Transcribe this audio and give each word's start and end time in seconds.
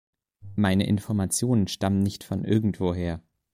Meine 0.55 0.87
Informationen 0.87 1.67
stammen 1.67 1.99
nicht 2.01 2.23
von 2.23 2.43
irgendwo 2.43 2.95
her. 2.95 3.21